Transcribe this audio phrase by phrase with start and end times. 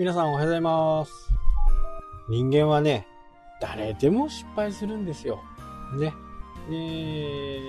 [0.00, 1.12] 皆さんおはようございます。
[2.30, 3.06] 人間はね、
[3.60, 5.42] 誰でも失敗するんですよ。
[5.98, 6.14] ね。
[6.70, 7.60] で、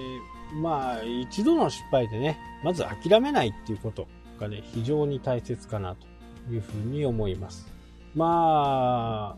[0.62, 4.08] まあ、一度の失敗でね、まず諦めないっていうこと
[4.40, 6.08] がね、非常に大切かなと
[6.54, 7.70] いうふうに思います。
[8.16, 9.38] まあ、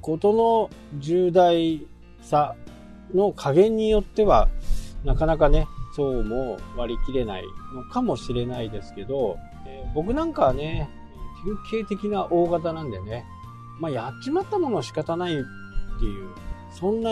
[0.00, 1.86] ことの重大
[2.22, 2.56] さ
[3.14, 4.48] の加減によっては、
[5.04, 10.88] なかなかね、そうも割り切れないのかもしれないですけど、えー僕なんかはね、
[11.44, 13.24] 典型的な大型なんでね、
[13.80, 15.36] まあ、やっちまったものは仕方ないっ
[15.98, 16.30] ていう、
[16.70, 17.10] そんな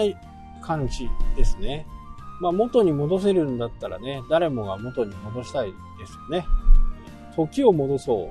[0.63, 1.87] 感じですね。
[2.41, 6.47] まあ、元に戻せるんだったらね、誰もが元に戻したいですよね。
[7.37, 8.31] 時を戻そ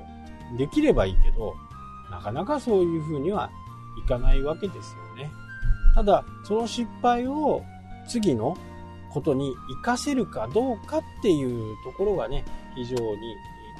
[0.54, 0.58] う。
[0.58, 1.54] できればいいけど、
[2.10, 3.50] なかなかそういうふうには
[4.04, 5.30] いかないわけですよね。
[5.94, 7.62] ただ、その失敗を
[8.08, 8.56] 次の
[9.12, 13.02] ことに活かせるかどうかっていうところがね、非常に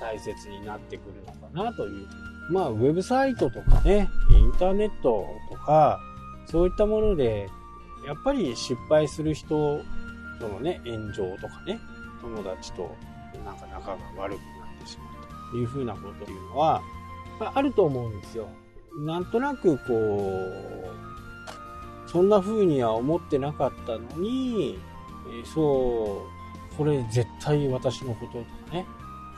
[0.01, 2.07] 大切になってくるのかなという。
[2.51, 6.01] まあ、ウェブサイトとかね、インターネットとか、
[6.47, 7.49] そういったもので、
[8.07, 9.83] やっぱり失敗する人
[10.41, 11.79] とのね、炎上とかね、
[12.21, 12.97] 友達と
[13.45, 15.05] なんか仲が悪くなってしま
[15.49, 16.83] うというふうなことっていうのは、
[17.41, 18.49] やっぱあると思うんですよ。
[19.07, 24.79] なんとなくこう、そんな風には思ってなかったのに、
[25.55, 26.27] そ
[26.73, 28.39] う、これ絶対私のことと
[28.71, 28.87] かね、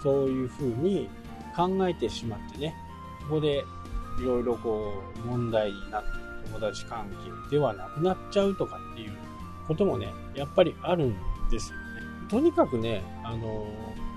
[0.03, 1.08] そういう風に
[1.56, 2.75] 考えてしまってね、
[3.28, 3.64] ここで
[4.20, 4.92] いろいろこ
[5.25, 6.09] う問題になって
[6.53, 7.09] 友達関
[7.50, 9.12] 係ではなくなっちゃうとかっていう
[9.67, 11.17] こともね、やっぱりあるん
[11.50, 11.83] ですよね。
[12.28, 13.67] とにかくね、あの、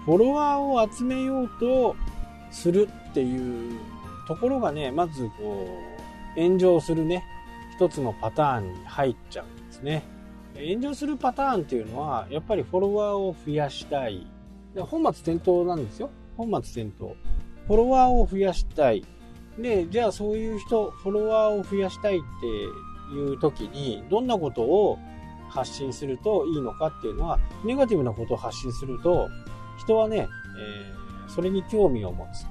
[0.05, 1.95] フォロワーを集めようと
[2.51, 3.79] するっていう
[4.27, 5.67] ところがね、まずこ
[6.37, 7.23] う、炎上するね、
[7.75, 10.03] 一つのパターンに入っちゃうんですね。
[10.55, 14.25] 炎上するパターンっていうのは、やっぱりフォロワーを増やしたい。
[14.75, 16.11] で本末転倒なんですよ。
[16.37, 17.13] 本末転倒。
[17.67, 19.03] フォロワーを増やしたい。
[19.57, 24.99] で、じゃあそういう人、フォロワーを増やしたいっていう時に、どんなことを
[25.49, 29.29] 発信するといいのかっていうのは、ネガティブなことを発信すると、
[29.77, 30.95] 人はね、えー
[31.27, 32.45] それに興味を持つ。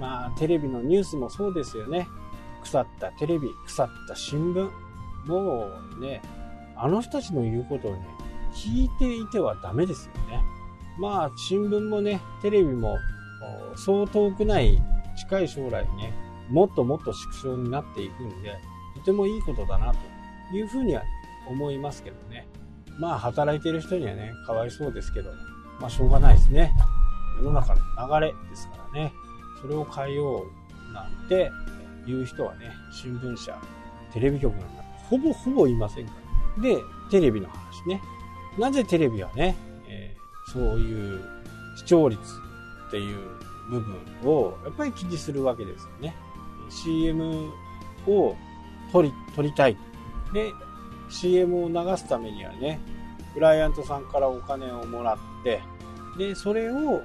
[0.00, 2.08] まあ、テレビのニュースもそうですよね。
[2.62, 4.70] 腐ったテレビ、腐った新聞。
[5.26, 6.20] もうね、
[6.76, 8.06] あの人たちの言うことをね、
[8.52, 10.42] 聞いていてはダメですよね。
[10.98, 12.98] まあ、新聞もね、テレビも、
[13.76, 14.80] そう遠くない
[15.16, 16.12] 近い将来ね、
[16.48, 18.56] もっともっと縮小になっていくんで、
[18.96, 21.02] とてもいいことだなというふうには
[21.48, 22.46] 思いますけどね。
[22.98, 25.30] まあ、働いてる人にはね、かわいそうですけど、
[25.80, 26.72] まあ、しょうがないですね。
[27.38, 27.80] 世の中の
[28.20, 29.12] 流れですからね。
[29.60, 30.44] それを変えよ
[30.90, 31.50] うなんて
[32.06, 33.58] 言う人はね、新聞社、
[34.12, 34.68] テレビ局なんか
[35.08, 36.12] ほぼほぼいませんか
[36.56, 36.62] ら。
[36.62, 36.78] で、
[37.10, 38.00] テレビの話ね。
[38.58, 39.56] なぜテレビはね、
[40.52, 41.24] そういう
[41.76, 42.20] 視聴率
[42.88, 43.18] っていう
[43.70, 46.14] 部分をやっぱり気にするわけですよね。
[46.70, 47.50] CM
[48.06, 48.36] を
[48.92, 49.76] 撮り、撮りたい。
[50.32, 50.52] で、
[51.08, 52.80] CM を流すためにはね、
[53.34, 55.60] クライアントさんからお金をもらって、
[56.16, 57.02] で、それを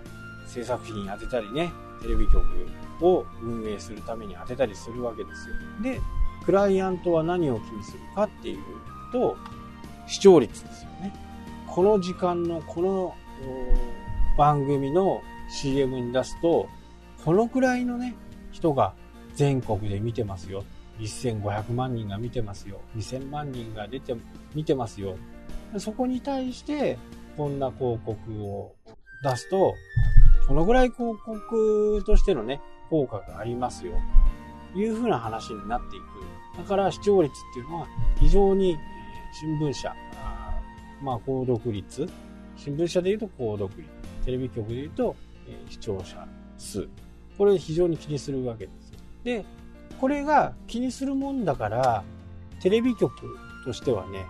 [0.48, 1.72] 制作費に当てたりね、
[2.02, 2.44] テレビ局
[3.02, 5.56] を運営するために当てたりするわけですよ。
[5.82, 6.00] で、
[6.46, 8.60] クライアントは何を気にするかっていう
[9.12, 9.38] と、
[10.08, 11.14] 視聴率ですよね。
[11.68, 13.16] この時間のこの
[14.38, 16.68] 番組の CM に出すと、
[17.24, 18.16] このくらいのね、
[18.52, 18.94] 人が
[19.36, 20.64] 全国で見てますよ。
[21.00, 22.82] 1500万人が見てますよ。
[22.96, 24.16] 2000万人が出て、
[24.54, 25.16] 見てますよ。
[25.78, 26.98] そこに対して、
[27.38, 28.76] こんな広告を
[29.24, 29.74] 出すと、
[30.48, 33.94] このぐらい広告としてのね、効果がありますよ。
[34.76, 36.58] いうふうな話になっていく。
[36.58, 37.88] だから視聴率っていうのは
[38.20, 38.78] 非常に
[39.32, 39.96] 新聞社、
[41.02, 42.10] まあ、購読率、
[42.60, 43.90] 新聞社で言うと購読率、
[44.26, 45.16] テレビ局で言うと、
[45.48, 46.28] えー視聴者
[46.58, 46.88] 数。
[47.38, 48.92] これ非常に気にするわけです。
[49.24, 49.46] で、
[50.00, 52.04] これが気にするもんだから、
[52.62, 53.14] テレビ局
[53.64, 54.26] としてはね、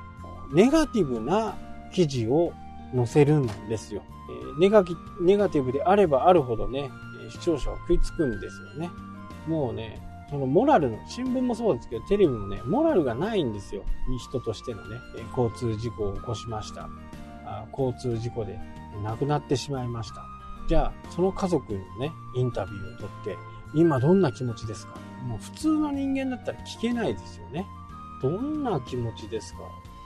[0.54, 1.58] ネガティブな
[1.92, 2.54] 記事を
[2.96, 4.04] 載せるんですよ。
[4.58, 4.84] えネガ
[5.20, 6.92] ネガティブであればあるほどね、
[7.32, 8.92] 視聴者は食いつくんですよね。
[9.48, 10.00] もうね、
[10.30, 13.84] そのモラルの、新聞もそうですけど、テレビもね、モラルがないんですよ。
[14.20, 14.98] 人としてのね、
[15.36, 16.88] 交通事故を起こしました。
[17.78, 18.60] 交通事故で
[19.04, 20.24] 亡くなってしまいました。
[20.68, 23.38] じゃあ、その家族のね、インタビューを取って、
[23.74, 24.94] 今どんな気持ちですか？
[25.24, 27.66] もう普通の人間だったら聞けないですよね。
[28.22, 29.60] どんな気持ちですか？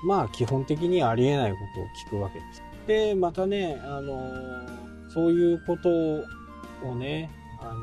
[0.05, 2.63] まあ基本的にありえないことを聞くわけです。
[2.87, 5.89] で、またね、あのーそういうこと
[6.87, 7.29] をね、
[7.61, 7.73] あの、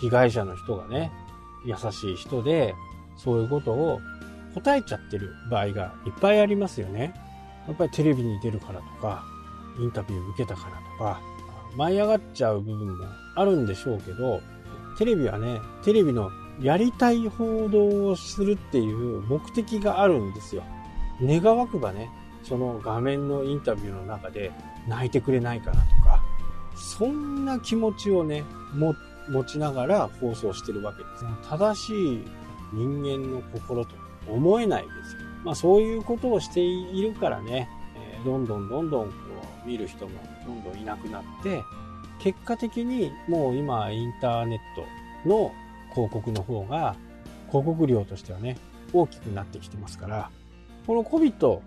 [0.00, 1.10] 被害者の人がね、
[1.64, 2.74] 優しい人で、
[3.16, 4.00] そういうことを
[4.54, 7.14] 答えちゃってる場合がいっぱいありますよね。
[7.66, 9.24] やっぱりテレビに出るからとか、
[9.78, 11.20] インタビュー受けたからとか、
[11.76, 14.40] 舞い上がっちゃう部分もあるんでしょうけど、
[14.98, 16.30] テレビはね、テレビの
[16.60, 20.62] やりたい報道をするっていう目的があるんですよ。
[21.20, 22.10] 願わくばね、
[22.42, 24.52] その画面のインタビューの中で
[24.86, 26.22] 泣いてくれないかなとか、
[26.76, 28.44] そんな気持ちをね、
[29.28, 31.24] 持ちながら放送してるわけです。
[31.48, 32.24] 正しい
[32.72, 33.94] 人間の心と
[34.28, 35.22] 思えないですよ。
[35.44, 39.14] まあそういうことをしているからね、えー、どんどんどんどんこ
[39.64, 40.12] う見る人も
[40.46, 41.62] どんどんいなくなって、
[42.18, 44.58] 結果的にもう今インターネッ
[45.24, 45.52] トの
[45.92, 46.96] 広告の方が
[47.48, 48.56] 広告量としてはね、
[48.92, 50.30] 大きくなってきてますから、
[50.86, 51.60] この COVID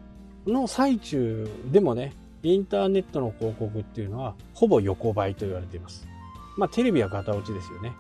[0.47, 2.13] の最中でもね、
[2.43, 6.07] インターネットの広告っていうのはほぼ横ばいと言われています。
[6.57, 7.93] まあテレビは型落ちですよね。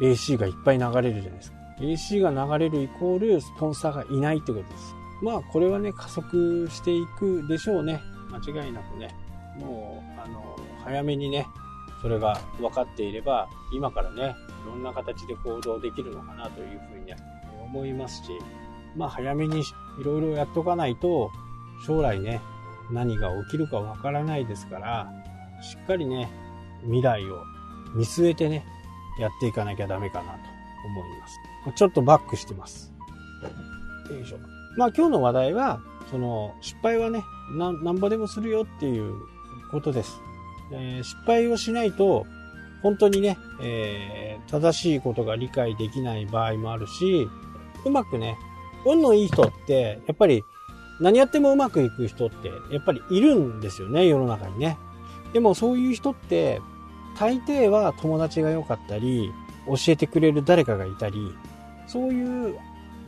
[0.00, 1.58] AC がいっぱい流れるじゃないですか。
[1.80, 4.94] AC が流れるイコールスポンサーがいないってことです。
[5.22, 8.00] まあこれはね、加速していくでしょうね。
[8.30, 9.14] 間違いなくね。
[9.58, 11.46] もう、あの、早めにね、
[12.00, 17.16] それが分かっていれば、今からね、いろんな形で行動できるのかなというふうに、ね、
[17.64, 18.32] 思いますし、
[18.96, 19.64] まあ早めにい
[20.04, 21.30] ろいろやっとかないと、
[21.84, 22.40] 将来ね、
[22.90, 25.12] 何が起きるかわからないですから、
[25.60, 26.28] しっかりね、
[26.84, 27.42] 未来を
[27.94, 28.64] 見据えてね、
[29.18, 30.38] やっていかなきゃダメかなと
[30.86, 31.38] 思います。
[31.74, 32.92] ちょっとバックしてます。
[34.10, 34.57] よいしょ。
[34.78, 39.12] まあ今日の話題は、その失敗はね、な何場でもするよっていう
[39.72, 40.20] ことです。
[40.70, 42.24] えー、失敗をしないと、
[42.80, 47.28] 本当にね、えー、正しいことが理解できない場合もあるし、
[47.84, 48.38] うまくね、
[48.86, 50.44] 運のいい人って、やっぱり
[51.00, 54.78] 何やってもうまくいく人って、やっぱりいるんですよね、世の中にね。
[55.32, 56.62] でもそういう人って、
[57.18, 59.32] 大抵は友達が良かったり、
[59.66, 61.34] 教えてくれる誰かがいたり、
[61.88, 62.56] そういう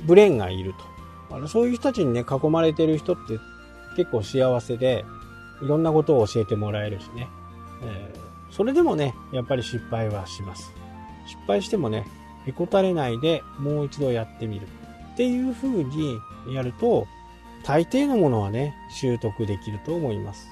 [0.04, 0.99] ブレーンがいると。
[1.30, 3.38] あのそういう人たちにね、囲まれてる人って
[3.96, 5.04] 結構幸せで、
[5.62, 7.28] いろんなことを教えてもらえるしね。
[7.82, 10.72] えー、それでもね、やっぱり失敗はします。
[11.26, 12.06] 失敗してもね、
[12.46, 14.66] へこたれないでもう一度やってみる。
[15.12, 16.18] っていう風に
[16.48, 17.06] やると、
[17.62, 20.48] 大抵のものはね、習得できると思います。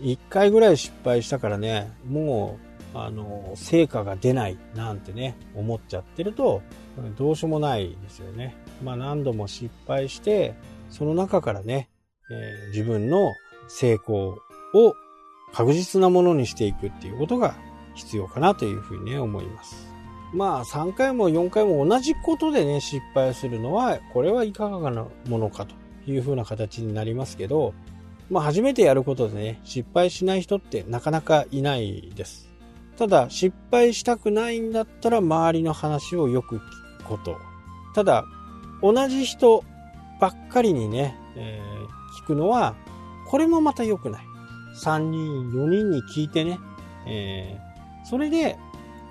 [0.00, 2.58] 一回ぐらい失敗したからね、も
[2.94, 6.62] う、あの、成果が出ないなんてね、思っちゃってると、
[7.16, 8.56] どうしようもないですよね。
[8.82, 10.54] まあ何度も失敗して、
[10.90, 11.88] その中からね、
[12.30, 13.32] えー、自分の
[13.68, 14.38] 成功
[14.74, 14.94] を
[15.52, 17.54] 確実なものにしていくっていうことが
[17.94, 19.90] 必要かなというふうにね、思います。
[20.32, 25.74] まあ3回も4回も同じことでね、失敗するのは、これはいかがなものかと
[26.10, 27.74] いうふうな形になりますけど、
[28.30, 32.48] まあ初めてやることでね、失敗しない人ってなかなかいないです。
[32.96, 36.60] ただ、失敗したくないんだったら周りの話をよく聞
[36.98, 37.36] くこと。
[37.94, 38.24] ただ、
[38.82, 39.64] 同じ人
[40.20, 42.74] ばっかりにね、えー、聞くのは、
[43.28, 44.24] これもまた良くない。
[44.82, 46.58] 3人、4人に聞いてね、
[47.06, 48.58] えー、それで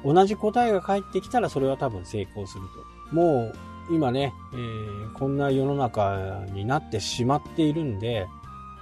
[0.03, 2.63] 同じ答えが返ってきたらそれは多分成功する
[3.09, 3.15] と。
[3.15, 3.51] も
[3.89, 8.27] う今ね、えー、こんな世の中になってしまっているんで、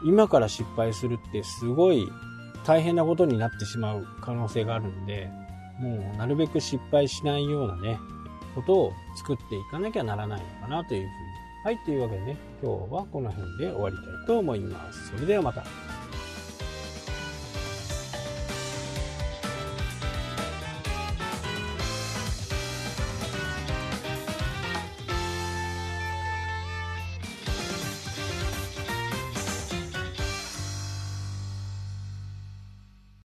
[0.04, 2.08] 今から失敗するってすごい
[2.66, 5.30] 大変なことになってしまう可能性があるんで、
[5.80, 8.00] もうなるべく失敗しないようなね、
[8.56, 11.12] ことを作っていかなきゃならないのかなというふうに。
[11.64, 15.10] はい、というわけでね、今日はこの辺で終わりたいと思います。
[15.10, 15.64] それではまた。